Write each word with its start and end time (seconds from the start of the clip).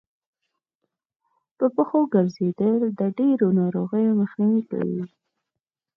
په 1.57 1.65
پښو 1.75 2.01
ګرځېدل 2.13 2.75
د 2.99 3.01
ډېرو 3.17 3.47
ناروغيو 3.59 4.17
مخنیوی 4.21 4.63
کوي 4.71 5.03